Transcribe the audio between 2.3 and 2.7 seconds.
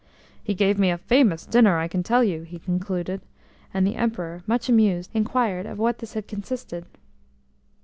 he